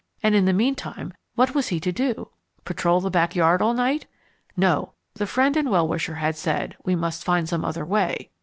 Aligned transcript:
and 0.23 0.33
in 0.33 0.45
the 0.45 0.51
meantime, 0.51 1.13
what 1.35 1.53
was 1.53 1.67
he 1.67 1.79
to 1.79 1.91
do? 1.91 2.29
Patrol 2.65 2.99
the 3.01 3.11
back 3.11 3.35
yard 3.35 3.61
all 3.61 3.75
night? 3.75 4.07
No, 4.57 4.93
the 5.13 5.27
friend 5.27 5.55
and 5.55 5.69
well 5.69 5.87
wisher 5.87 6.15
had 6.15 6.35
said 6.35 6.75
"We 6.83 6.95
must 6.95 7.23
find 7.23 7.47
some 7.47 7.63
other 7.63 7.85
way." 7.85 8.31